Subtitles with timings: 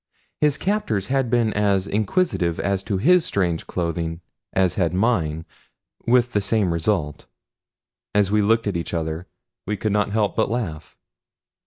[0.39, 5.45] His captors had been as inquisitive as to his strange clothing as had mine,
[6.07, 7.27] with the same result.
[8.15, 9.27] As we looked at each other
[9.67, 10.97] we could not help but laugh.